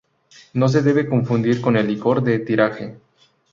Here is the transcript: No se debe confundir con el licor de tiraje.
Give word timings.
No 0.55 0.67
se 0.67 0.81
debe 0.81 1.07
confundir 1.07 1.61
con 1.61 1.77
el 1.77 1.85
licor 1.85 2.23
de 2.23 2.39
tiraje. 2.39 2.97